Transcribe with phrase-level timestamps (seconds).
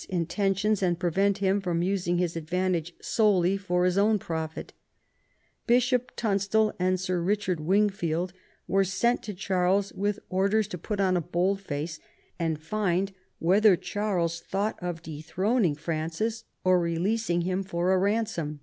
[0.00, 4.72] 's intentions, and prevent him from using his advan tage solely for his own profit
[5.66, 8.32] Bishop Tunstal and Sir Richard Wingfield
[8.66, 12.00] were sent to Charles with orders to put on a bold face,
[12.38, 18.60] and find whether Charles thought of dethroning Francis or releasing him for a ransom.